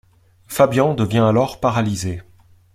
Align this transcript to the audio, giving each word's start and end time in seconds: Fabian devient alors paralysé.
Fabian 0.47 0.95
devient 0.95 1.19
alors 1.27 1.59
paralysé. 1.59 2.23